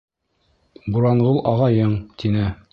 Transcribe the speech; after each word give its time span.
Буранғол 0.95 1.39
ағайың, 1.53 1.97
тине. 2.25 2.53